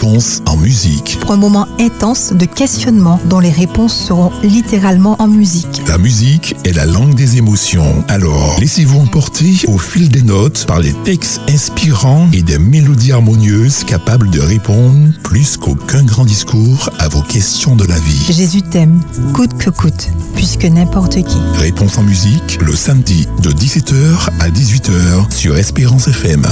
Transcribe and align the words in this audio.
réponse 0.00 0.40
en 0.46 0.56
musique. 0.56 1.18
Pour 1.20 1.32
un 1.32 1.36
moment 1.36 1.66
intense 1.78 2.32
de 2.32 2.46
questionnement 2.46 3.20
dont 3.26 3.38
les 3.38 3.50
réponses 3.50 3.94
seront 3.94 4.32
littéralement 4.42 5.16
en 5.18 5.26
musique. 5.26 5.82
La 5.86 5.98
musique 5.98 6.56
est 6.64 6.72
la 6.72 6.86
langue 6.86 7.14
des 7.14 7.36
émotions. 7.36 8.02
Alors, 8.08 8.56
laissez-vous 8.60 8.98
emporter 8.98 9.52
au 9.68 9.76
fil 9.76 10.08
des 10.08 10.22
notes 10.22 10.64
par 10.66 10.80
les 10.80 10.94
textes 11.04 11.42
inspirants 11.50 12.26
et 12.32 12.42
des 12.42 12.58
mélodies 12.58 13.12
harmonieuses 13.12 13.84
capables 13.84 14.30
de 14.30 14.40
répondre 14.40 15.10
plus 15.22 15.58
qu'aucun 15.58 16.02
grand 16.04 16.24
discours 16.24 16.88
à 16.98 17.08
vos 17.08 17.22
questions 17.22 17.76
de 17.76 17.84
la 17.84 17.98
vie. 17.98 18.32
Jésus 18.32 18.62
t'aime, 18.62 19.02
coûte 19.34 19.58
que 19.58 19.68
coûte, 19.68 20.08
puisque 20.34 20.64
n'importe 20.64 21.22
qui. 21.22 21.38
Réponse 21.58 21.98
en 21.98 22.04
musique 22.04 22.58
le 22.62 22.74
samedi 22.74 23.28
de 23.42 23.50
17h 23.50 24.30
à 24.40 24.48
18h 24.48 25.30
sur 25.30 25.58
Espérance 25.58 26.08
FM. 26.08 26.46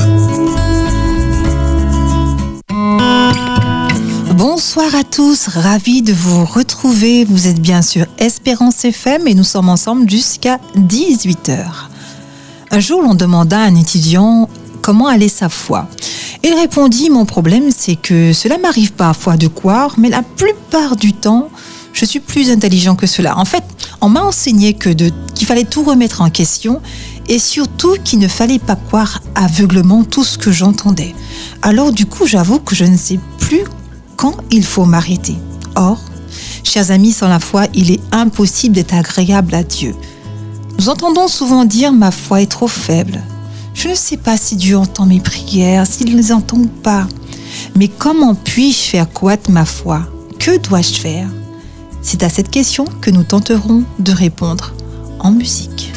Bonsoir 4.39 4.95
à 4.95 5.03
tous, 5.03 5.49
ravi 5.49 6.01
de 6.01 6.13
vous 6.13 6.45
retrouver. 6.45 7.25
Vous 7.25 7.49
êtes 7.49 7.61
bien 7.61 7.83
sûr 7.83 8.07
Espérance 8.19 8.85
FM 8.85 9.27
et 9.27 9.35
nous 9.35 9.43
sommes 9.43 9.69
ensemble 9.69 10.09
jusqu'à 10.09 10.61
18h. 10.77 11.65
Un 12.71 12.79
jour, 12.79 13.03
on 13.05 13.15
demanda 13.17 13.59
à 13.59 13.65
un 13.65 13.75
étudiant 13.75 14.49
comment 14.81 15.09
allait 15.09 15.29
sa 15.29 15.49
foi. 15.49 15.89
Il 16.45 16.55
répondit 16.55 17.11
Mon 17.11 17.25
problème, 17.25 17.71
c'est 17.77 17.97
que 17.97 18.33
cela 18.33 18.59
m'arrive 18.59 18.93
parfois 18.93 19.37
de 19.37 19.49
croire, 19.49 19.97
mais 19.99 20.09
la 20.09 20.23
plupart 20.23 20.95
du 20.95 21.15
temps, 21.15 21.49
je 21.93 22.05
suis 22.05 22.21
plus 22.21 22.53
intelligent 22.53 22.95
que 22.95 23.09
cela. 23.09 23.37
En 23.39 23.45
fait, 23.45 23.65
on 24.01 24.09
m'a 24.09 24.23
enseigné 24.23 24.75
qu'il 24.75 25.47
fallait 25.49 25.65
tout 25.65 25.83
remettre 25.83 26.21
en 26.21 26.31
question 26.31 26.81
et 27.27 27.41
surtout 27.41 27.97
qu'il 28.05 28.21
ne 28.21 28.29
fallait 28.29 28.61
pas 28.61 28.77
croire 28.77 29.21
aveuglement 29.35 30.05
tout 30.05 30.23
ce 30.23 30.39
que 30.39 30.53
j'entendais. 30.53 31.13
Alors 31.61 31.91
du 31.91 32.07
coup, 32.07 32.25
j'avoue 32.25 32.61
que 32.61 32.77
je 32.77 32.85
ne 32.85 32.97
sais 32.97 33.19
plus 33.41 33.65
quand 34.19 34.35
il 34.51 34.65
faut 34.65 34.85
m'arrêter. 34.85 35.37
Or, 35.77 35.99
chers 36.65 36.91
amis, 36.91 37.13
sans 37.13 37.29
la 37.29 37.39
foi, 37.39 37.67
il 37.73 37.91
est 37.91 38.01
impossible 38.13 38.75
d'être 38.75 38.95
agréable 38.95 39.55
à 39.55 39.63
Dieu. 39.63 39.95
Nous 40.79 40.91
entendons 40.91 41.29
souvent 41.29 41.65
dire 41.65 41.93
ma 41.93 42.11
foi 42.11 42.43
est 42.43 42.51
trop 42.51 42.69
faible. 42.69 43.23
Je 43.75 43.89
ne 43.89 43.95
sais 43.95 44.17
pas 44.17 44.37
si 44.37 44.57
Dieu 44.57 44.77
entend 44.77 45.07
mes 45.07 45.21
prières, 45.21 45.87
s'il 45.87 46.11
ne 46.11 46.17
les 46.17 46.33
entend 46.33 46.63
pas. 46.83 47.07
Mais 47.77 47.89
comment 47.89 48.35
puis-je 48.35 48.91
faire 48.91 49.11
croître 49.11 49.51
ma 49.51 49.65
foi? 49.65 50.03
Que 50.39 50.59
dois-je 50.59 50.95
faire 50.95 51.29
C'est 52.03 52.25
à 52.25 52.29
cette 52.29 52.51
question 52.51 52.85
que 53.01 53.11
nous 53.11 53.23
tenterons 53.23 53.85
de 54.01 54.13
répondre 54.13 54.75
en 55.21 55.31
musique. 55.31 55.93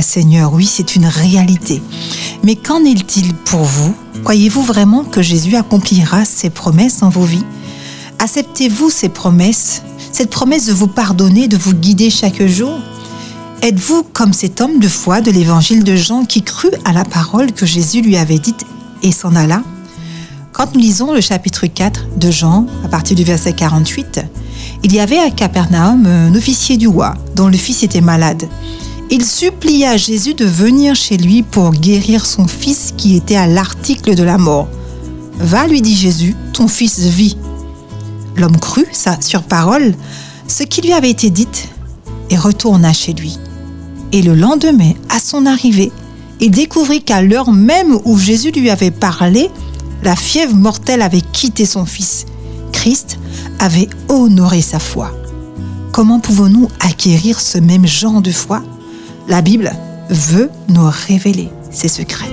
Seigneur. 0.00 0.52
Oui, 0.52 0.66
c'est 0.66 0.96
une 0.96 1.06
réalité. 1.06 1.82
Mais 2.44 2.54
qu'en 2.54 2.84
est-il 2.84 3.34
pour 3.34 3.62
vous? 3.64 3.94
Croyez-vous 4.22 4.62
vraiment 4.62 5.04
que 5.04 5.22
Jésus 5.22 5.56
accomplira 5.56 6.24
ses 6.24 6.50
promesses 6.50 7.02
en 7.02 7.08
vos 7.08 7.24
vies? 7.24 7.44
Acceptez-vous 8.18 8.90
ces 8.90 9.08
promesses? 9.08 9.82
Cette 10.12 10.30
promesse 10.30 10.66
de 10.66 10.72
vous 10.72 10.86
pardonner, 10.86 11.48
de 11.48 11.56
vous 11.56 11.74
guider 11.74 12.10
chaque 12.10 12.46
jour? 12.46 12.78
Êtes-vous 13.62 14.04
comme 14.12 14.32
cet 14.32 14.60
homme 14.60 14.78
de 14.78 14.88
foi 14.88 15.20
de 15.20 15.30
l'évangile 15.30 15.84
de 15.84 15.96
Jean 15.96 16.24
qui 16.24 16.42
crut 16.42 16.74
à 16.84 16.92
la 16.92 17.04
parole 17.04 17.52
que 17.52 17.66
Jésus 17.66 18.00
lui 18.00 18.16
avait 18.16 18.38
dite 18.38 18.64
et 19.02 19.12
s'en 19.12 19.34
alla? 19.34 19.62
Quand 20.52 20.74
nous 20.74 20.80
lisons 20.80 21.12
le 21.12 21.20
chapitre 21.20 21.66
4 21.66 22.06
de 22.16 22.30
Jean, 22.30 22.66
à 22.84 22.88
partir 22.88 23.16
du 23.16 23.24
verset 23.24 23.52
48, 23.52 24.20
il 24.82 24.94
y 24.94 25.00
avait 25.00 25.18
à 25.18 25.30
Capernaum 25.30 26.06
un 26.06 26.34
officier 26.34 26.76
du 26.76 26.88
roi 26.88 27.14
dont 27.36 27.48
le 27.48 27.56
fils 27.56 27.82
était 27.82 28.00
malade. 28.00 28.48
Il 29.12 29.24
supplia 29.24 29.96
Jésus 29.96 30.34
de 30.34 30.44
venir 30.44 30.94
chez 30.94 31.16
lui 31.16 31.42
pour 31.42 31.72
guérir 31.72 32.24
son 32.24 32.46
fils 32.46 32.94
qui 32.96 33.16
était 33.16 33.34
à 33.34 33.48
l'article 33.48 34.14
de 34.14 34.22
la 34.22 34.38
mort. 34.38 34.68
Va, 35.40 35.66
lui 35.66 35.82
dit 35.82 35.96
Jésus, 35.96 36.36
ton 36.52 36.68
fils 36.68 37.00
vit. 37.00 37.36
L'homme 38.36 38.56
crut, 38.56 38.86
ça, 38.92 39.20
sur 39.20 39.42
parole, 39.42 39.96
ce 40.46 40.62
qui 40.62 40.80
lui 40.80 40.92
avait 40.92 41.10
été 41.10 41.28
dit, 41.30 41.48
et 42.30 42.36
retourna 42.36 42.92
chez 42.92 43.12
lui. 43.12 43.36
Et 44.12 44.22
le 44.22 44.36
lendemain, 44.36 44.92
à 45.08 45.18
son 45.18 45.44
arrivée, 45.44 45.90
il 46.38 46.52
découvrit 46.52 47.02
qu'à 47.02 47.20
l'heure 47.20 47.50
même 47.50 47.98
où 48.04 48.16
Jésus 48.16 48.52
lui 48.52 48.70
avait 48.70 48.92
parlé, 48.92 49.50
la 50.04 50.14
fièvre 50.14 50.54
mortelle 50.54 51.02
avait 51.02 51.20
quitté 51.20 51.66
son 51.66 51.84
fils. 51.84 52.26
Christ 52.70 53.18
avait 53.58 53.88
honoré 54.08 54.62
sa 54.62 54.78
foi. 54.78 55.10
Comment 55.90 56.20
pouvons-nous 56.20 56.68
acquérir 56.78 57.40
ce 57.40 57.58
même 57.58 57.88
genre 57.88 58.22
de 58.22 58.30
foi? 58.30 58.62
La 59.30 59.42
Bible 59.42 59.70
veut 60.08 60.50
nous 60.68 60.90
révéler 61.06 61.50
ses 61.70 61.86
secrets. 61.86 62.26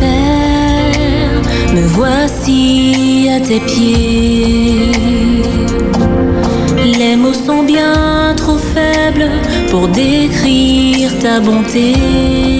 Père, 0.00 1.42
me 1.74 1.86
voici 1.88 3.28
à 3.30 3.40
tes 3.40 3.60
pieds. 3.60 4.63
Pour 9.74 9.88
décrire 9.88 11.18
ta 11.18 11.40
bonté. 11.40 12.53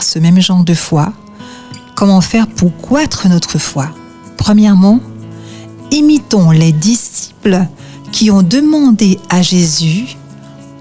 Ce 0.00 0.20
même 0.20 0.40
genre 0.40 0.62
de 0.62 0.74
foi 0.74 1.12
Comment 1.96 2.20
faire 2.20 2.46
pour 2.46 2.76
croître 2.76 3.26
notre 3.28 3.58
foi? 3.58 3.88
Premièrement, 4.36 5.00
imitons 5.90 6.52
les 6.52 6.70
disciples 6.70 7.66
qui 8.12 8.30
ont 8.30 8.44
demandé 8.44 9.18
à 9.28 9.42
Jésus, 9.42 10.16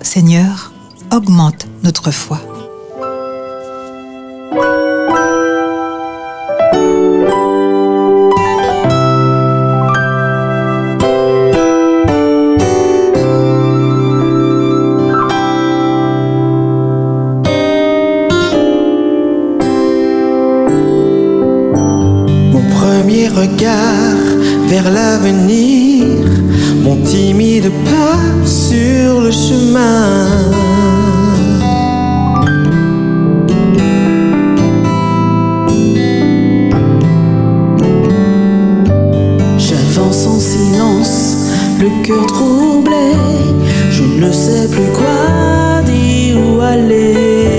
Seigneur, 0.02 0.72
augmente 1.12 1.66
notre 1.84 2.12
foi. 2.12 2.40
Premier 23.00 23.28
regard 23.28 24.18
vers 24.68 24.90
l'avenir, 24.90 26.04
mon 26.84 26.96
timide 27.04 27.70
pas 27.86 28.46
sur 28.46 29.22
le 29.22 29.32
chemin. 29.32 30.26
J'avance 39.60 40.26
en 40.26 40.40
silence, 40.40 41.52
le 41.80 41.90
cœur 42.04 42.26
troublé, 42.26 43.12
je 43.92 44.04
ne 44.04 44.32
sais 44.32 44.68
plus 44.70 44.92
quoi 44.98 45.84
dire 45.86 46.38
ou 46.40 46.62
aller. 46.62 47.57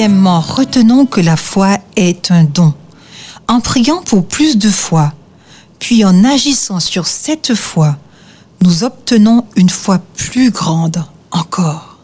Deuxièmement, 0.00 0.40
retenons 0.40 1.04
que 1.04 1.20
la 1.20 1.36
foi 1.36 1.76
est 1.94 2.30
un 2.30 2.44
don. 2.44 2.72
En 3.48 3.60
priant 3.60 4.00
pour 4.00 4.26
plus 4.26 4.56
de 4.56 4.70
foi, 4.70 5.12
puis 5.78 6.06
en 6.06 6.24
agissant 6.24 6.80
sur 6.80 7.06
cette 7.06 7.54
foi, 7.54 7.98
nous 8.62 8.82
obtenons 8.82 9.44
une 9.56 9.68
foi 9.68 9.98
plus 10.16 10.50
grande 10.52 11.04
encore. 11.32 11.98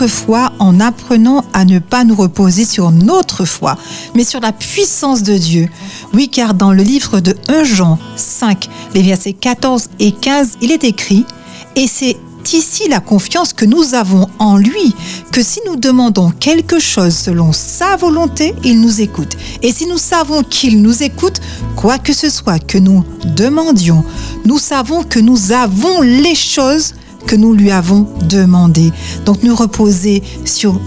Notre 0.00 0.14
foi 0.14 0.52
en 0.60 0.78
apprenant 0.78 1.44
à 1.52 1.64
ne 1.64 1.80
pas 1.80 2.04
nous 2.04 2.14
reposer 2.14 2.64
sur 2.64 2.92
notre 2.92 3.44
foi, 3.44 3.76
mais 4.14 4.22
sur 4.22 4.38
la 4.38 4.52
puissance 4.52 5.24
de 5.24 5.36
Dieu. 5.36 5.68
Oui, 6.14 6.28
car 6.28 6.54
dans 6.54 6.72
le 6.72 6.84
livre 6.84 7.18
de 7.18 7.34
1 7.48 7.64
Jean 7.64 7.98
5, 8.14 8.68
les 8.94 9.02
versets 9.02 9.32
14 9.32 9.88
et 9.98 10.12
15, 10.12 10.58
il 10.62 10.70
est 10.70 10.84
écrit, 10.84 11.26
et 11.74 11.88
c'est 11.88 12.16
ici 12.52 12.88
la 12.88 13.00
confiance 13.00 13.52
que 13.52 13.64
nous 13.64 13.94
avons 13.94 14.28
en 14.38 14.56
lui, 14.56 14.94
que 15.32 15.42
si 15.42 15.58
nous 15.66 15.74
demandons 15.74 16.30
quelque 16.30 16.78
chose 16.78 17.16
selon 17.16 17.52
sa 17.52 17.96
volonté, 17.96 18.54
il 18.62 18.80
nous 18.80 19.00
écoute. 19.00 19.36
Et 19.62 19.72
si 19.72 19.86
nous 19.86 19.98
savons 19.98 20.44
qu'il 20.44 20.80
nous 20.80 21.02
écoute, 21.02 21.40
quoi 21.74 21.98
que 21.98 22.12
ce 22.12 22.30
soit 22.30 22.60
que 22.60 22.78
nous 22.78 23.04
demandions, 23.34 24.04
nous 24.44 24.58
savons 24.58 25.02
que 25.02 25.18
nous 25.18 25.50
avons 25.50 26.02
les 26.02 26.36
choses 26.36 26.94
que 27.26 27.36
nous 27.36 27.52
lui 27.54 27.70
avons 27.70 28.06
demandées. 28.28 28.92
Donc 29.24 29.42
nous 29.42 29.54
reposer 29.54 30.22
sur, 30.44 30.80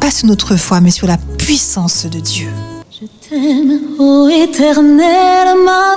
pas 0.00 0.10
sur 0.10 0.26
notre 0.26 0.56
foi, 0.56 0.80
mais 0.80 0.90
sur 0.90 1.06
la 1.06 1.18
puissance 1.38 2.06
de 2.06 2.20
Dieu. 2.20 2.48
Je 2.90 3.06
t'aime, 3.28 3.80
ô 3.98 4.28
éternel, 4.28 5.56
ma 5.64 5.96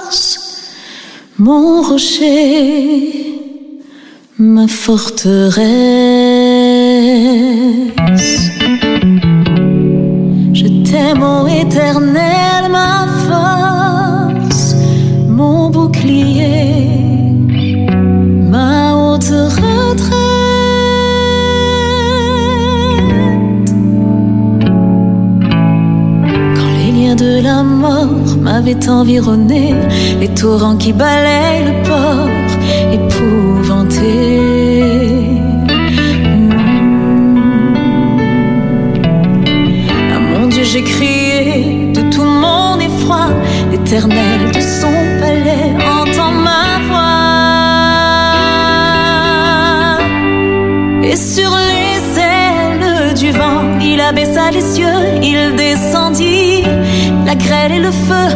force, 0.00 0.38
mon 1.38 1.82
rocher 1.82 3.38
ma 4.38 4.68
forteresse. 4.68 6.27
M'avaient 28.68 28.88
environné, 28.88 29.74
les 30.20 30.28
torrents 30.28 30.76
qui 30.76 30.92
balayent 30.92 31.64
le 31.64 31.82
port 31.88 32.28
épouvanté. 32.92 34.40
À 40.14 40.18
mon 40.18 40.46
Dieu, 40.48 40.64
j'ai 40.64 40.82
crié 40.82 41.92
de 41.94 42.02
tout 42.10 42.24
mon 42.24 42.78
effroi, 42.78 43.28
l'éternel 43.70 44.50
de 44.52 44.60
son 44.60 44.92
palais 45.20 45.74
entend 46.00 46.32
ma 46.32 46.78
voix. 46.88 47.18
Et 51.04 51.16
sur 51.16 51.50
les 51.72 52.20
ailes 52.20 53.14
du 53.14 53.30
vent, 53.30 53.62
il 53.80 54.00
abaissa 54.00 54.50
les 54.50 54.60
cieux, 54.60 55.00
il 55.22 55.54
descendit 55.56 56.64
la 57.24 57.34
grêle 57.34 57.72
et 57.72 57.80
le 57.80 57.90
feu 57.90 58.27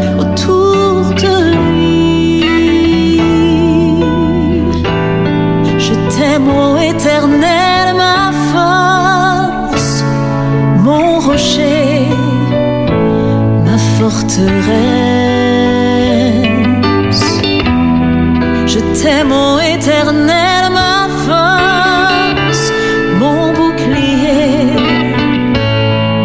Je 18.66 18.80
t'aime, 19.00 19.32
ô 19.32 19.60
éternel, 19.60 20.70
ma 20.72 21.08
force, 21.24 22.72
mon 23.20 23.52
bouclier, 23.52 24.74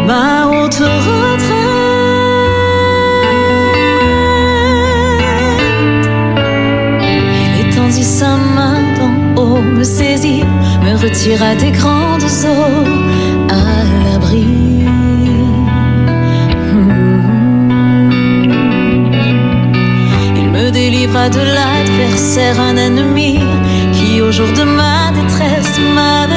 ma 0.06 0.46
haute 0.46 0.82
retraite. 1.06 1.48
Il 7.44 7.68
étendit 7.68 8.02
sa 8.02 8.36
main 8.36 8.80
d'en 8.96 9.42
haut, 9.42 9.62
me 9.62 9.84
saisit, 9.84 10.44
me 10.82 10.96
retira 10.96 11.54
des 11.54 11.70
grandes 11.70 12.22
eaux 12.22 12.97
de 21.30 21.40
l'adversaire, 21.40 22.58
un 22.60 22.76
ennemi 22.76 23.38
qui 23.92 24.20
au 24.20 24.32
jour 24.32 24.46
de 24.52 24.62
ma 24.62 25.10
détresse 25.12 25.78
m'avait 25.94 26.27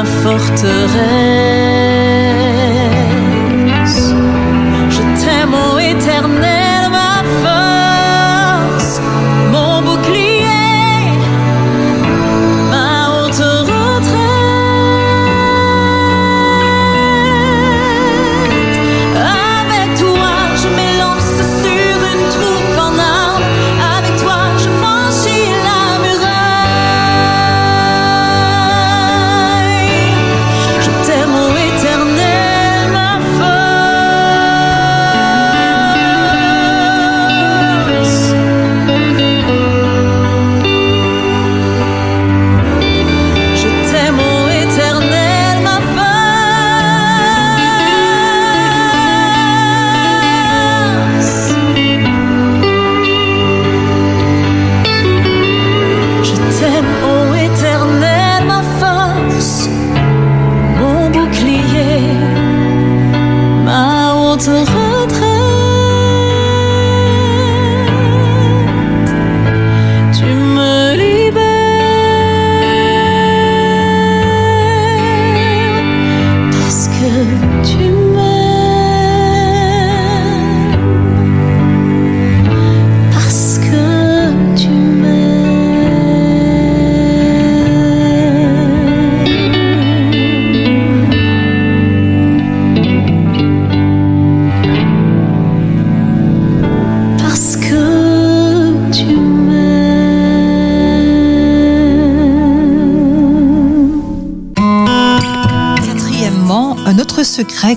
ma 0.00 0.04
forteresse. 0.04 1.89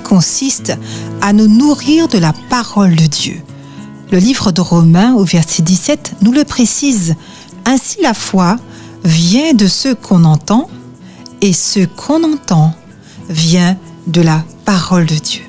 Consiste 0.01 0.73
à 1.21 1.33
nous 1.33 1.47
nourrir 1.47 2.07
de 2.07 2.17
la 2.17 2.33
parole 2.49 2.95
de 2.95 3.05
Dieu. 3.05 3.41
Le 4.11 4.17
livre 4.17 4.51
de 4.51 4.61
Romains 4.61 5.13
au 5.13 5.23
verset 5.23 5.61
17 5.61 6.15
nous 6.21 6.31
le 6.31 6.43
précise. 6.43 7.15
Ainsi 7.65 8.01
la 8.01 8.13
foi 8.13 8.57
vient 9.03 9.53
de 9.53 9.67
ce 9.67 9.93
qu'on 9.93 10.23
entend 10.23 10.69
et 11.41 11.53
ce 11.53 11.81
qu'on 11.85 12.23
entend 12.23 12.73
vient 13.29 13.77
de 14.07 14.21
la 14.21 14.43
parole 14.65 15.05
de 15.05 15.15
Dieu. 15.15 15.43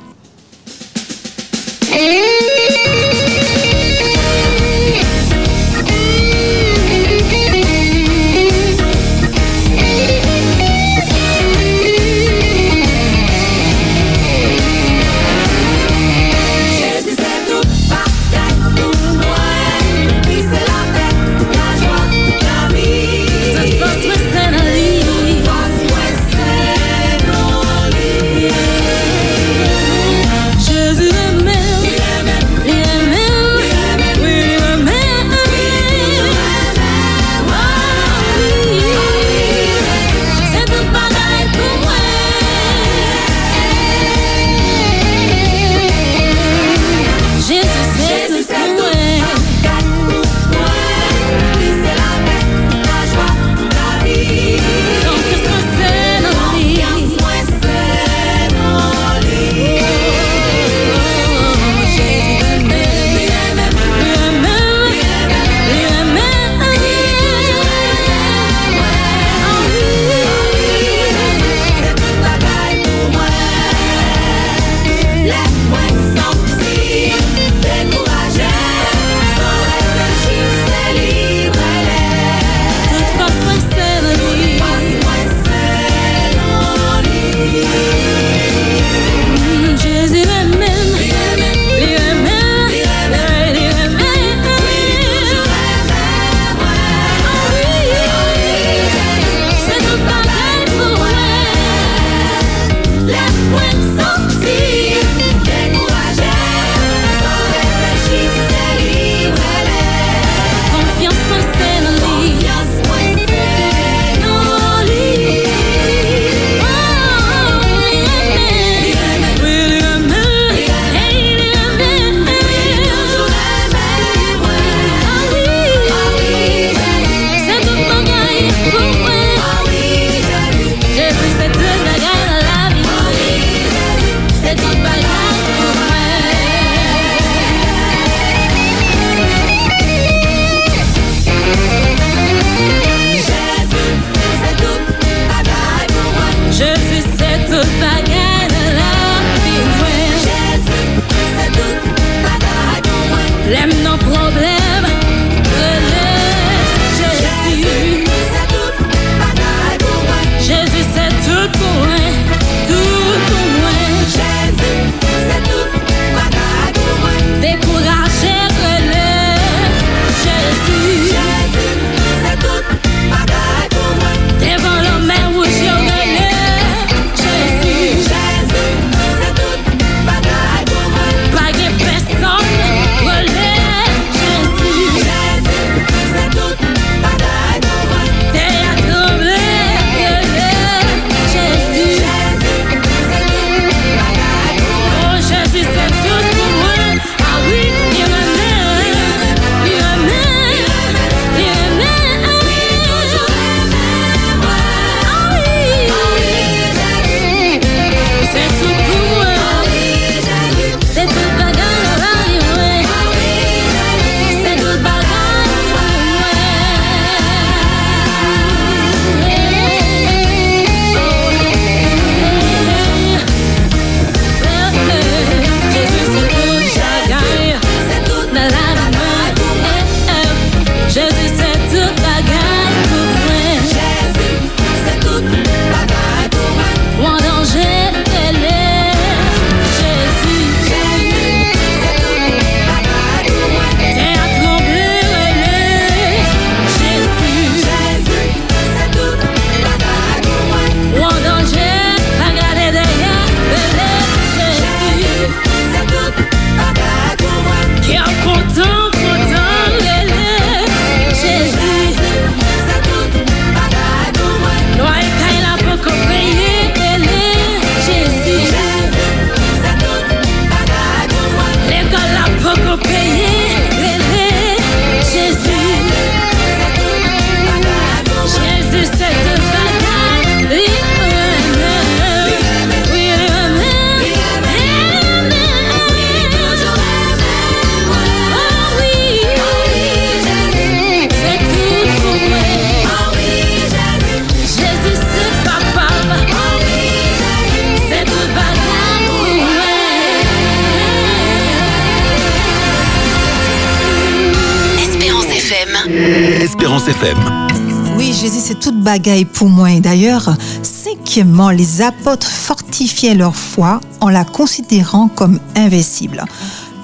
Oui, 307.96 308.12
Jésus, 308.12 308.40
c'est 308.40 308.58
toute 308.58 308.80
bagaille 308.80 309.24
pour 309.24 309.48
moi. 309.48 309.70
Et 309.72 309.80
d'ailleurs, 309.80 310.36
cinquièmement, 310.62 311.50
les 311.50 311.82
apôtres 311.82 312.28
fortifiaient 312.28 313.14
leur 313.14 313.36
foi 313.36 313.80
en 314.00 314.08
la 314.08 314.24
considérant 314.24 315.08
comme 315.08 315.38
invincible 315.56 316.24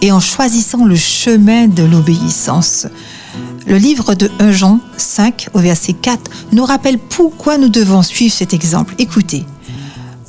et 0.03 0.13
en 0.13 0.21
choisissant 0.21 0.85
le 0.85 0.97
chemin 0.97 1.69
de 1.69 1.83
l'obéissance. 1.83 2.87
Le 3.67 3.77
livre 3.77 4.15
de 4.15 4.31
1 4.39 4.53
Jean 4.53 4.81
5 4.97 5.49
au 5.55 5.59
verset 5.59 5.93
4 5.93 6.31
nous 6.53 6.65
rappelle 6.65 6.99
pourquoi 6.99 7.59
nous 7.59 7.69
devons 7.69 8.03
suivre 8.03 8.35
cet 8.35 8.55
exemple. 8.55 8.95
Écoutez, 8.99 9.45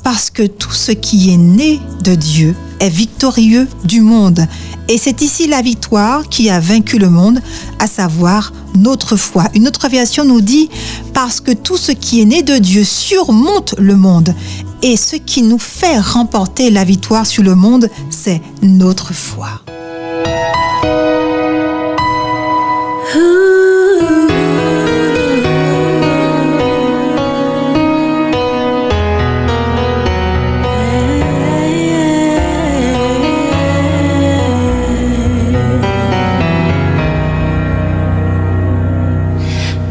parce 0.02 0.30
que 0.30 0.42
tout 0.42 0.72
ce 0.72 0.92
qui 0.92 1.32
est 1.32 1.38
né 1.38 1.80
de 2.02 2.14
Dieu 2.14 2.54
est 2.80 2.88
victorieux 2.88 3.68
du 3.84 4.00
monde. 4.00 4.46
Et 4.88 4.98
c'est 4.98 5.22
ici 5.22 5.46
la 5.46 5.62
victoire 5.62 6.28
qui 6.28 6.50
a 6.50 6.60
vaincu 6.60 6.98
le 6.98 7.08
monde, 7.08 7.40
à 7.78 7.86
savoir 7.86 8.52
notre 8.74 9.16
foi. 9.16 9.44
Une 9.54 9.68
autre 9.68 9.88
version 9.88 10.24
nous 10.24 10.40
dit, 10.40 10.68
parce 11.14 11.40
que 11.40 11.52
tout 11.52 11.76
ce 11.76 11.92
qui 11.92 12.20
est 12.20 12.24
né 12.24 12.42
de 12.42 12.58
Dieu 12.58 12.84
surmonte 12.84 13.74
le 13.78 13.96
monde. 13.96 14.34
Et 14.82 14.96
ce 14.96 15.16
qui 15.16 15.42
nous 15.42 15.58
fait 15.58 15.98
remporter 15.98 16.70
la 16.70 16.84
victoire 16.84 17.26
sur 17.26 17.42
le 17.42 17.54
monde, 17.54 17.88
c'est 18.10 18.40
notre 18.62 19.14
foi. 19.14 19.62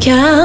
Car 0.02 0.41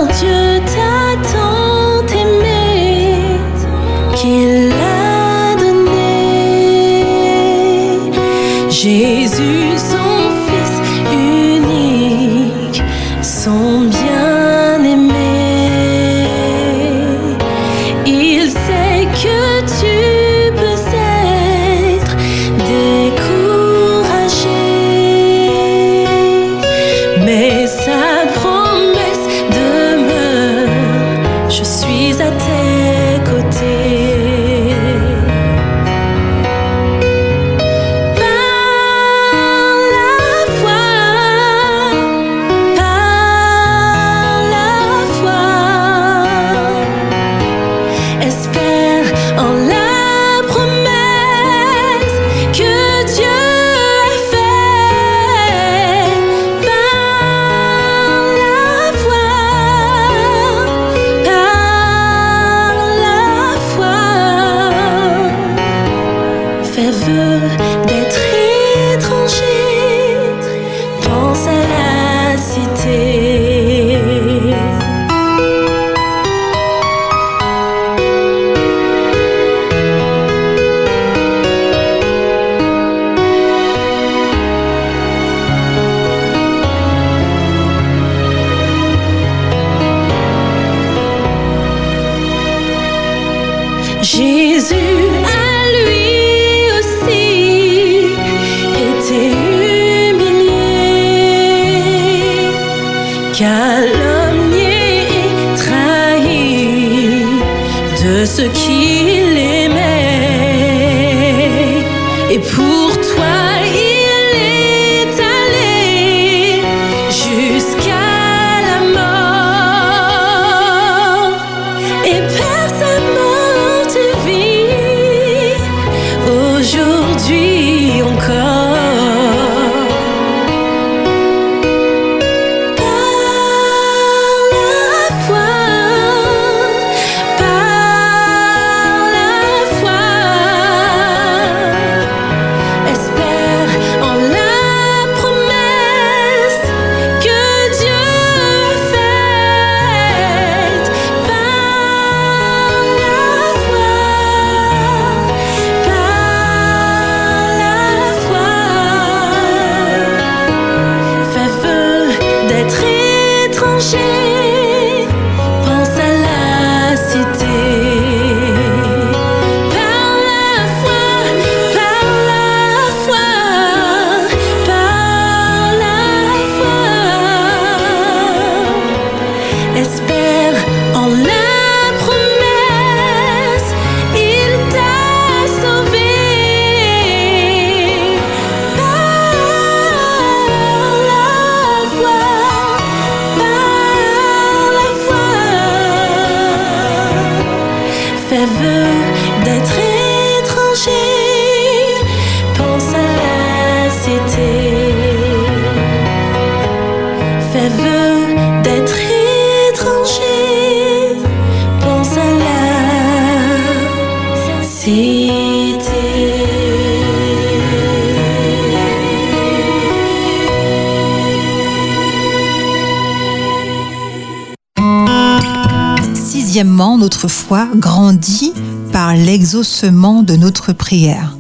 Sixièmement, 226.15 226.97
notre 226.97 227.27
foi 227.27 227.67
grandit 227.75 228.53
par 228.93 229.13
l'exaucement 229.13 230.23
de 230.23 230.38
notre 230.38 230.71
prière. 230.71 231.35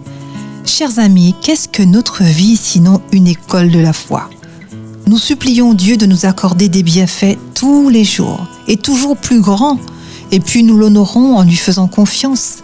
Chers 0.65 0.99
amis, 0.99 1.33
qu'est-ce 1.41 1.69
que 1.69 1.83
notre 1.83 2.23
vie 2.23 2.57
sinon 2.57 3.01
une 3.13 3.27
école 3.27 3.71
de 3.71 3.79
la 3.79 3.93
foi? 3.93 4.29
Nous 5.05 5.17
supplions 5.17 5.73
Dieu 5.73 5.95
de 5.95 6.05
nous 6.05 6.25
accorder 6.25 6.67
des 6.67 6.83
bienfaits 6.83 7.37
tous 7.55 7.87
les 7.87 8.03
jours 8.03 8.45
et 8.67 8.75
toujours 8.75 9.15
plus 9.15 9.39
grands, 9.39 9.79
et 10.33 10.41
puis 10.41 10.63
nous 10.63 10.77
l'honorons 10.77 11.37
en 11.37 11.43
lui 11.43 11.55
faisant 11.55 11.87
confiance 11.87 12.63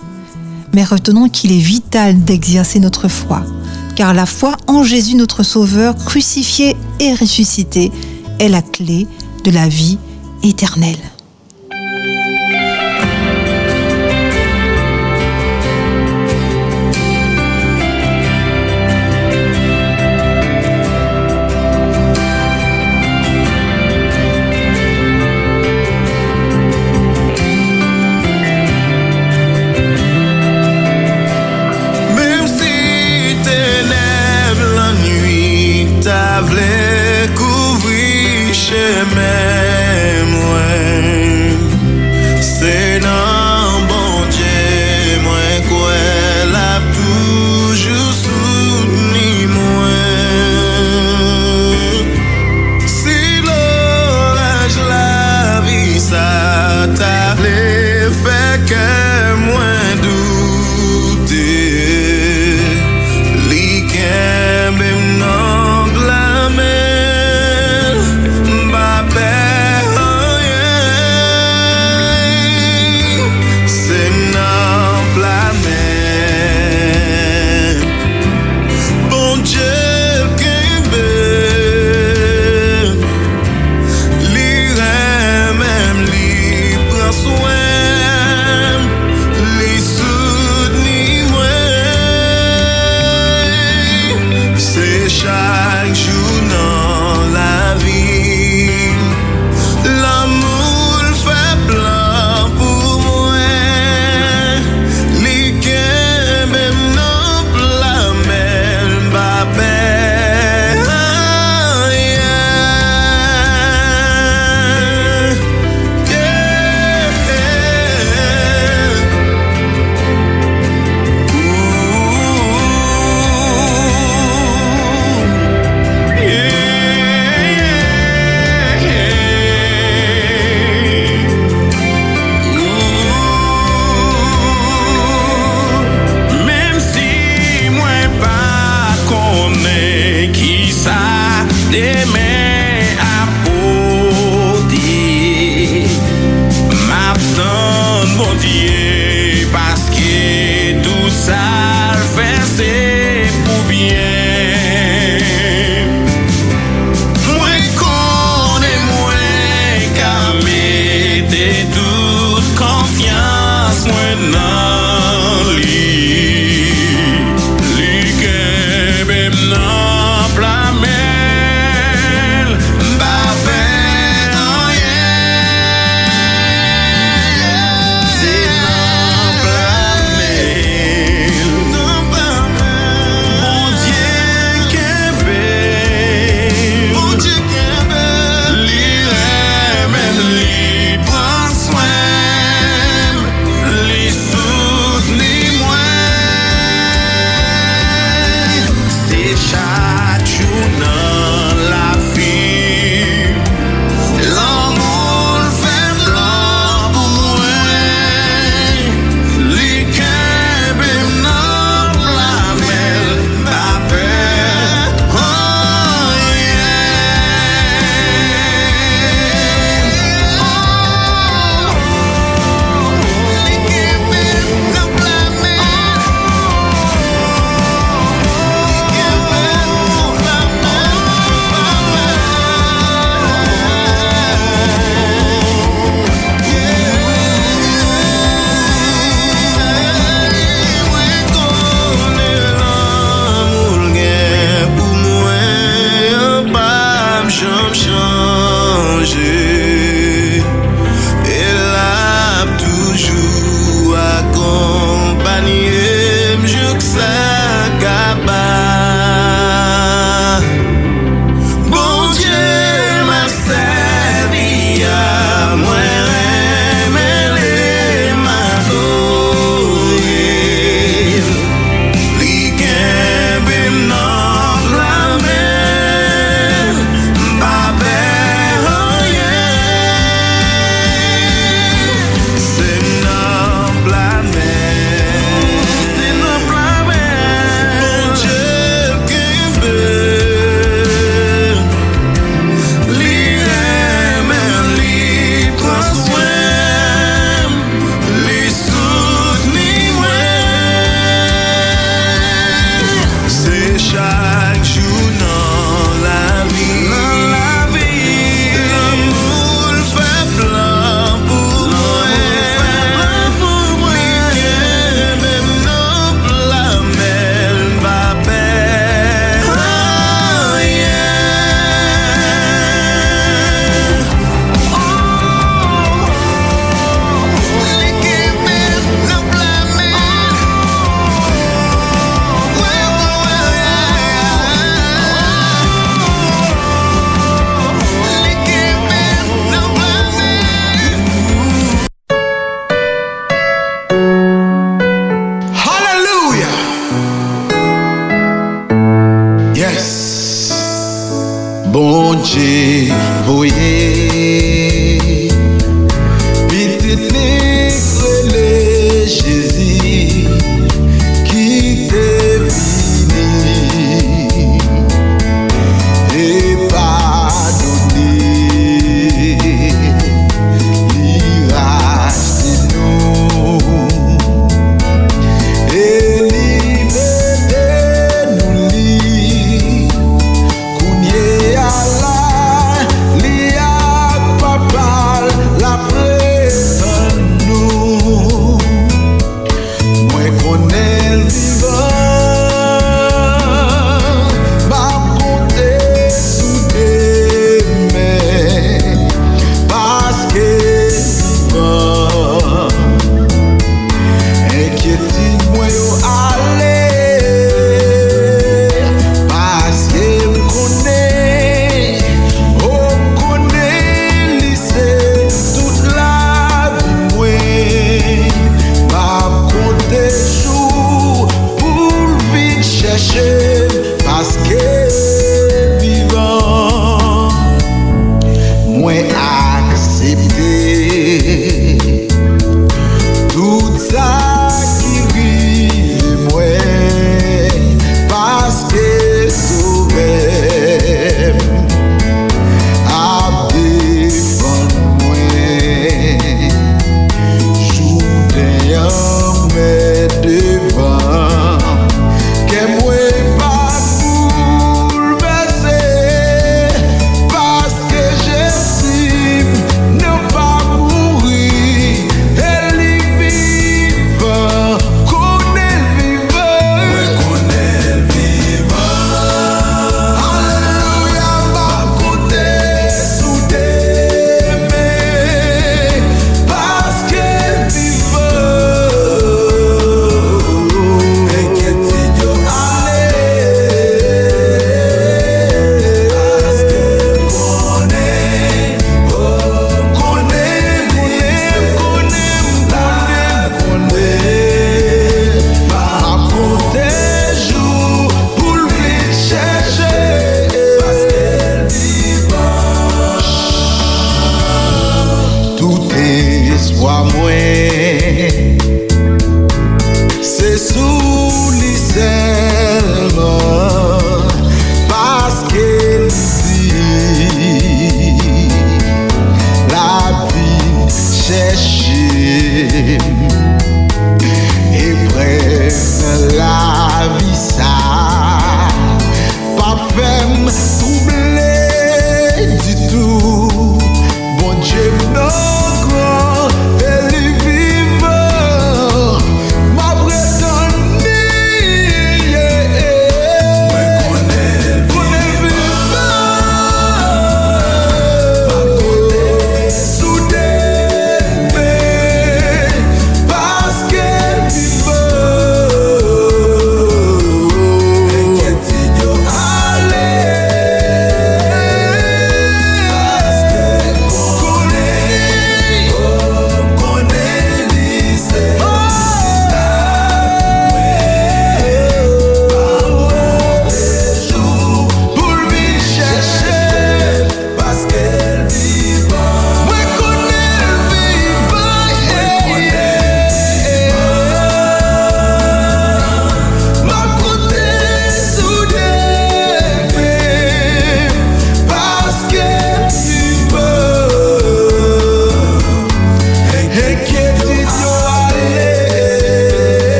mais 0.73 0.83
retenons 0.83 1.29
qu'il 1.29 1.51
est 1.51 1.59
vital 1.59 2.23
d'exercer 2.23 2.79
notre 2.79 3.07
foi, 3.07 3.43
car 3.95 4.13
la 4.13 4.25
foi 4.25 4.57
en 4.67 4.83
Jésus 4.83 5.15
notre 5.15 5.43
Sauveur, 5.43 5.95
crucifié 5.95 6.75
et 6.99 7.13
ressuscité, 7.13 7.91
est 8.39 8.49
la 8.49 8.61
clé 8.61 9.07
de 9.43 9.51
la 9.51 9.67
vie 9.67 9.97
éternelle. 10.43 11.12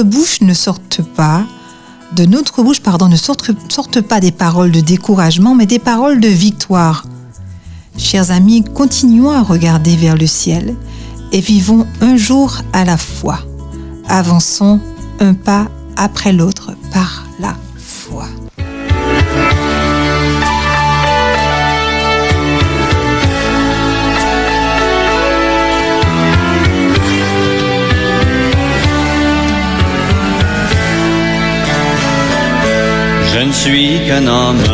Bouche 0.00 0.40
ne 0.40 0.54
sorte 0.54 1.02
pas 1.02 1.44
de 2.14 2.26
notre 2.26 2.62
bouche 2.62 2.80
pardon, 2.80 3.08
ne 3.08 3.16
sortent, 3.16 3.50
sortent 3.70 4.00
pas 4.00 4.20
des 4.20 4.32
paroles 4.32 4.70
de 4.70 4.80
découragement, 4.80 5.54
mais 5.54 5.66
des 5.66 5.78
paroles 5.78 6.20
de 6.20 6.28
victoire. 6.28 7.06
Chers 7.96 8.30
amis, 8.30 8.64
continuons 8.64 9.30
à 9.30 9.42
regarder 9.42 9.96
vers 9.96 10.16
le 10.16 10.26
ciel 10.26 10.76
et 11.32 11.40
vivons 11.40 11.86
un 12.00 12.16
jour 12.16 12.58
à 12.72 12.84
la 12.84 12.96
fois. 12.96 13.40
Avançons 14.08 14.80
un 15.20 15.34
pas 15.34 15.68
après 15.96 16.32
l'autre 16.32 16.51
suis 33.62 34.00
qu'un 34.08 34.26
homme, 34.26 34.64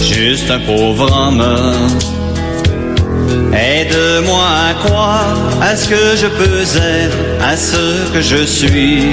juste 0.00 0.50
un 0.50 0.58
pauvre 0.58 1.08
homme. 1.18 1.44
Aide-moi 3.52 4.46
à 4.68 4.74
croire 4.74 5.36
à 5.60 5.76
ce 5.76 5.88
que 5.88 6.04
je 6.22 6.26
peux 6.26 6.62
être, 6.98 7.18
à 7.40 7.56
ce 7.56 8.10
que 8.12 8.20
je 8.20 8.44
suis. 8.44 9.04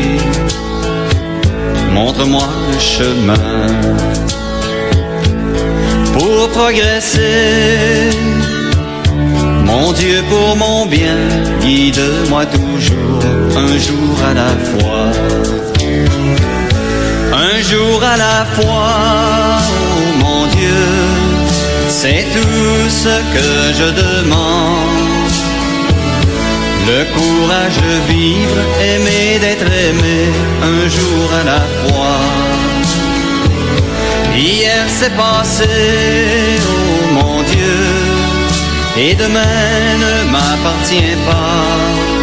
Montre-moi 1.93 2.47
le 2.71 2.79
chemin 2.79 3.51
pour 6.13 6.49
progresser. 6.49 8.09
Mon 9.65 9.93
Dieu, 9.93 10.23
pour 10.31 10.55
mon 10.55 10.87
bien, 10.87 11.19
guide-moi 11.61 12.43
toujours, 12.47 13.21
un 13.55 13.73
jour 13.87 14.15
à 14.29 14.33
la 14.33 14.51
fois 14.71 15.11
jour 17.63 18.03
à 18.03 18.17
la 18.17 18.45
fois, 18.55 19.57
oh 19.95 20.23
mon 20.23 20.45
Dieu, 20.47 20.85
c'est 21.87 22.25
tout 22.33 22.89
ce 22.89 23.15
que 23.33 23.49
je 23.79 23.87
demande. 24.03 25.33
Le 26.85 27.05
courage 27.15 27.77
de 27.87 28.13
vivre, 28.13 28.59
aimer 28.81 29.39
d'être 29.39 29.71
aimé, 29.87 30.19
un 30.61 30.89
jour 30.89 31.25
à 31.41 31.43
la 31.51 31.61
fois. 31.81 32.19
Hier 34.35 34.83
c'est 34.87 35.15
passé, 35.15 35.69
oh 36.67 37.13
mon 37.13 37.43
Dieu, 37.43 37.81
et 38.97 39.13
demain 39.15 39.97
ne 40.05 40.31
m'appartient 40.31 41.17
pas. 41.25 42.22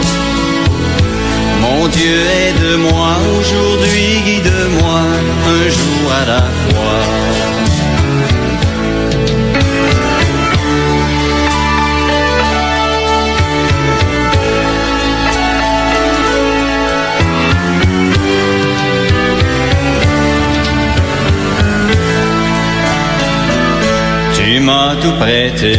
Mon 1.81 1.89
Dieu, 1.89 2.19
aide-moi 2.47 3.17
aujourd'hui, 3.39 4.21
guide-moi 4.27 5.01
un 5.47 5.69
jour 5.79 6.13
à 6.13 6.25
la 6.27 6.43
fois. 6.43 7.07
Tu 24.35 24.61
m'as 24.61 24.97
tout 24.97 25.13
prêté, 25.19 25.77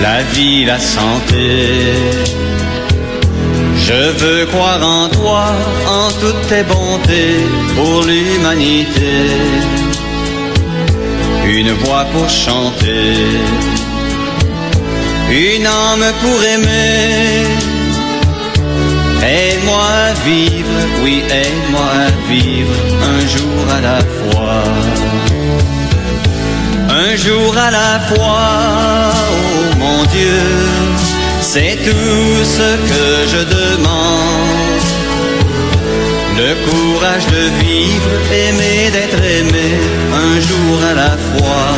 la 0.00 0.22
vie, 0.32 0.64
la 0.64 0.78
santé. 0.78 2.32
Je 3.86 4.02
veux 4.20 4.46
croire 4.46 4.80
en 4.80 5.08
toi, 5.08 5.44
en 5.86 6.08
toutes 6.20 6.46
tes 6.48 6.62
bontés 6.62 7.36
pour 7.76 8.02
l'humanité. 8.02 9.14
Une 11.44 11.72
voix 11.82 12.04
pour 12.12 12.28
chanter, 12.28 13.16
une 15.30 15.66
âme 15.66 16.06
pour 16.22 16.38
aimer. 16.54 17.46
Aide-moi 19.24 19.84
à 20.08 20.12
vivre, 20.24 20.78
oui, 21.02 21.22
aide-moi 21.30 21.88
à 22.06 22.30
vivre 22.30 22.74
un 23.14 23.20
jour 23.34 23.62
à 23.76 23.80
la 23.80 24.00
fois. 24.16 24.62
Un 26.88 27.16
jour 27.16 27.56
à 27.56 27.70
la 27.70 28.00
fois, 28.08 29.12
oh 29.32 29.76
mon 29.78 30.04
Dieu, 30.04 30.40
c'est 31.42 31.76
tout 31.84 32.44
ce 32.56 32.76
que 32.90 33.06
je 33.32 33.42
demande. 33.58 34.82
Le 36.38 36.54
courage 36.66 37.26
de 37.26 37.44
vivre, 37.62 38.10
aimer 38.32 38.90
d'être 38.90 39.22
aimé, 39.22 39.68
un 40.24 40.40
jour 40.40 40.76
à 40.90 40.94
la 40.94 41.10
fois. 41.10 41.68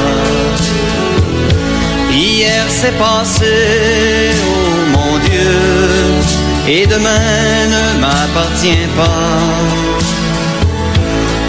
Hier 2.12 2.64
c'est 2.68 2.96
passé, 2.98 4.30
oh 4.46 4.96
mon 4.96 5.18
Dieu, 5.18 5.56
et 6.68 6.86
demain 6.86 7.66
ne 7.76 8.00
m'appartient 8.00 8.88
pas. 8.96 9.40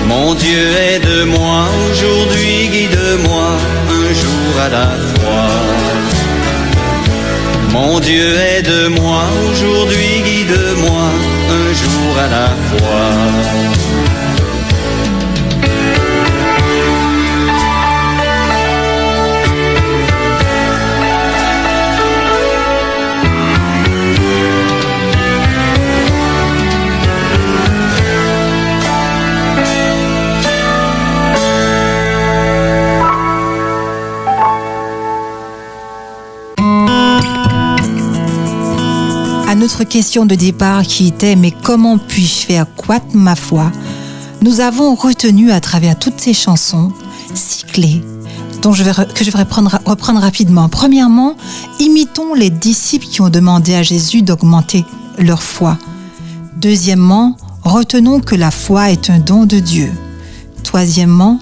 Mon 0.07 0.33
Dieu, 0.35 0.71
aide-moi 0.93 1.67
aujourd'hui, 1.91 2.69
guide-moi 2.71 3.49
un 3.89 4.13
jour 4.21 4.61
à 4.65 4.69
la 4.69 4.89
fois. 5.15 5.84
Mon 7.75 7.99
Dieu, 7.99 8.37
aide-moi 8.39 9.23
aujourd'hui, 9.51 10.21
guide-moi 10.23 11.09
un 11.59 11.73
jour 11.81 12.11
à 12.25 12.27
la 12.35 12.47
fois. 12.69 13.94
Notre 39.65 39.83
question 39.83 40.27
de 40.27 40.35
départ 40.35 40.83
qui 40.83 41.07
était 41.07 41.35
Mais 41.35 41.49
comment 41.49 41.97
puis-je 41.97 42.45
faire 42.45 42.67
croître 42.75 43.15
ma 43.15 43.35
foi? 43.35 43.71
Nous 44.43 44.59
avons 44.59 44.93
retenu 44.93 45.51
à 45.51 45.59
travers 45.59 45.97
toutes 45.97 46.19
ces 46.19 46.35
chansons 46.35 46.91
six 47.33 47.65
clés 47.65 48.03
dont 48.61 48.73
je 48.73 48.83
vais, 48.83 48.91
que 48.91 49.23
je 49.23 49.31
vais 49.31 49.39
reprendre, 49.39 49.79
reprendre 49.83 50.19
rapidement. 50.19 50.69
Premièrement, 50.69 51.35
imitons 51.79 52.35
les 52.35 52.51
disciples 52.51 53.07
qui 53.07 53.21
ont 53.21 53.31
demandé 53.31 53.73
à 53.73 53.81
Jésus 53.81 54.21
d'augmenter 54.21 54.85
leur 55.17 55.41
foi. 55.41 55.79
Deuxièmement, 56.57 57.35
retenons 57.63 58.19
que 58.19 58.35
la 58.35 58.51
foi 58.51 58.91
est 58.91 59.09
un 59.09 59.17
don 59.17 59.47
de 59.47 59.57
Dieu. 59.57 59.91
Troisièmement, 60.61 61.39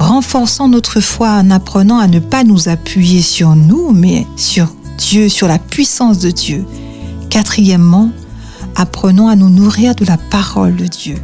renforçons 0.00 0.66
notre 0.66 0.98
foi 0.98 1.28
en 1.28 1.52
apprenant 1.52 2.00
à 2.00 2.08
ne 2.08 2.18
pas 2.18 2.42
nous 2.42 2.68
appuyer 2.68 3.22
sur 3.22 3.54
nous, 3.54 3.92
mais 3.92 4.26
sur 4.36 4.66
Dieu, 4.98 5.28
sur 5.28 5.46
la 5.46 5.60
puissance 5.60 6.18
de 6.18 6.32
Dieu. 6.32 6.66
Quatrièmement, 7.32 8.10
apprenons 8.76 9.26
à 9.26 9.36
nous 9.36 9.48
nourrir 9.48 9.94
de 9.94 10.04
la 10.04 10.18
parole 10.18 10.76
de 10.76 10.84
Dieu. 10.84 11.16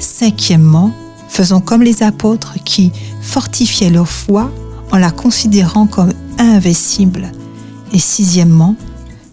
Cinquièmement, 0.00 0.90
faisons 1.28 1.60
comme 1.60 1.84
les 1.84 2.02
apôtres 2.02 2.54
qui 2.64 2.90
fortifiaient 3.22 3.90
leur 3.90 4.08
foi 4.08 4.50
en 4.90 4.98
la 4.98 5.12
considérant 5.12 5.86
comme 5.86 6.12
invincible. 6.38 7.30
Et 7.92 8.00
sixièmement, 8.00 8.74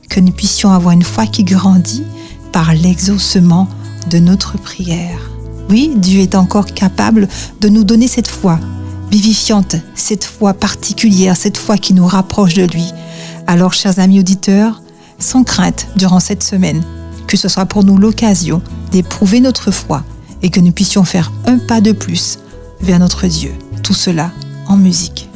que 0.08 0.20
nous 0.20 0.32
puissions 0.32 0.70
avoir 0.70 0.94
une 0.94 1.02
foi 1.02 1.26
qui 1.26 1.44
grandit 1.44 2.04
par 2.52 2.76
l'exaucement 2.76 3.68
de 4.12 4.20
notre 4.20 4.60
prière. 4.60 5.32
Oui, 5.68 5.94
Dieu 5.96 6.20
est 6.20 6.36
encore 6.36 6.68
capable 6.68 7.28
de 7.60 7.70
nous 7.70 7.84
donner 7.84 8.08
cette 8.08 8.28
foi 8.28 8.60
vivifiante, 9.10 9.78
cette 9.96 10.26
foi 10.26 10.54
particulière, 10.54 11.36
cette 11.36 11.58
foi 11.58 11.80
qui 11.80 11.96
nous 11.96 12.06
rapproche 12.06 12.54
de 12.54 12.66
lui. 12.66 12.94
Alors, 13.48 13.74
chers 13.74 13.98
amis 13.98 14.20
auditeurs, 14.20 14.83
sans 15.24 15.44
crainte 15.44 15.88
durant 15.96 16.20
cette 16.20 16.44
semaine, 16.44 16.84
que 17.28 17.38
ce 17.38 17.48
soit 17.48 17.66
pour 17.66 17.84
nous 17.84 17.98
l'occasion 17.98 18.62
d'éprouver 18.92 19.40
notre 19.40 19.72
foi 19.72 20.04
et 20.44 20.50
que 20.50 20.60
nous 20.60 20.72
puissions 20.72 21.04
faire 21.04 21.32
un 21.46 21.58
pas 21.58 21.82
de 21.82 21.92
plus 21.92 22.38
vers 22.82 23.00
notre 23.00 23.26
Dieu. 23.28 23.54
Tout 23.82 23.94
cela 23.94 24.32
en 24.68 24.78
musique. 24.78 25.30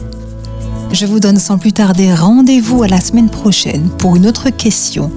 Je 0.92 1.06
vous 1.06 1.20
donne 1.20 1.40
sans 1.40 1.58
plus 1.58 1.74
tarder 1.74 2.14
rendez-vous 2.14 2.84
à 2.84 2.88
la 2.88 3.02
semaine 3.02 3.30
prochaine 3.30 3.90
pour 3.98 4.16
une 4.16 4.28
autre 4.28 4.50
question 4.50 5.12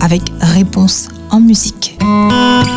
avec 0.00 0.22
réponse 0.40 1.08
en 1.30 1.40
musique. 1.40 1.98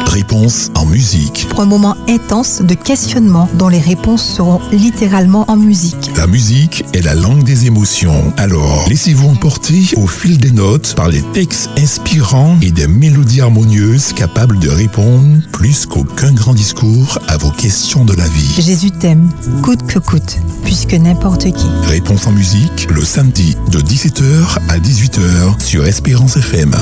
Réponse 0.08 0.72
en 0.76 0.86
musique. 0.86 1.47
Pour 1.50 1.62
un 1.62 1.66
moment 1.66 1.95
intense 2.08 2.62
de 2.62 2.74
questionnement 2.74 3.47
dont 3.56 3.68
les 3.68 3.80
réponses 3.80 4.24
seront 4.24 4.60
littéralement 4.72 5.45
en 5.47 5.56
musique. 5.56 6.12
La 6.18 6.28
musique 6.28 6.84
est 6.93 7.02
la 7.02 7.16
langue 7.16 7.43
des 7.43 7.68
émotions. 7.68 8.34
Alors, 8.38 8.86
laissez-vous 8.89 9.30
emporter 9.30 9.84
au 9.97 10.08
fil 10.08 10.38
des 10.39 10.52
notes 10.52 10.95
par 10.95 11.10
les 11.10 11.22
textes 11.34 11.70
inspirants 11.78 12.58
et 12.62 12.72
des 12.72 12.88
mélodies 12.88 13.41
harmonieuses 13.41 14.14
capables 14.14 14.60
de 14.60 14.70
répondre 14.70 15.38
plus 15.52 15.86
qu'aucun 15.86 16.34
grand 16.34 16.54
discours 16.54 17.20
à 17.28 17.38
vos 17.38 17.52
questions 17.52 18.06
de 18.06 18.14
la 18.14 18.28
vie. 18.28 18.62
Jésus 18.62 18.91
t'aime, 18.91 19.30
coûte 19.64 19.86
que 19.86 20.00
coûte, 20.00 20.38
puisque 20.64 20.93
n'importe 20.93 21.43
qui. 21.52 21.68
Réponse 21.88 22.28
en 22.28 22.32
musique 22.32 22.88
le 22.89 23.04
samedi 23.04 23.56
de 23.72 23.80
17h 23.80 24.58
à 24.70 24.78
18h 24.80 25.60
sur 25.60 25.86
Espérance 25.86 26.38
FM. 26.38 26.76